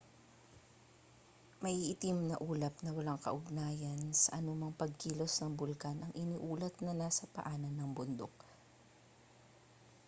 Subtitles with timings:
[1.61, 7.23] maiitim na ulap na walang kaugnayan sa anumang pagkilos ng bulkan ang iniulat na nasa
[7.35, 8.33] paanan ng bundok